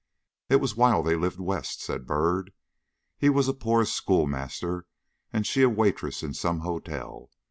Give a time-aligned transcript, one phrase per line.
[0.49, 2.53] "It was while they lived West," said Byrd.
[3.19, 4.87] "He was a poor school master,
[5.31, 7.29] and she a waitress in some hotel.